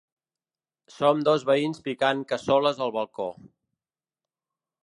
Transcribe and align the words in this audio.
Som 0.93 1.21
dos 1.27 1.45
veïns 1.51 1.83
picant 1.89 2.25
cassoles 2.33 2.83
al 2.87 2.97
balcó. 2.99 3.29